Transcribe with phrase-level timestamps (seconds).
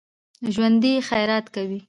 [0.53, 1.79] ژوندي خیرات کوي